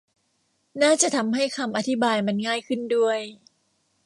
[0.81, 3.19] น่าจะทำให้คำอธิบายมันง่ายขึ้นด้วย